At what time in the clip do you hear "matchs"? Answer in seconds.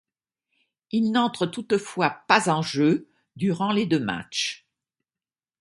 3.99-4.65